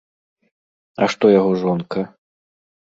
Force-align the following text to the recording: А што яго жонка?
А 1.01 1.11
што 1.15 1.25
яго 1.39 1.51
жонка? 1.63 2.11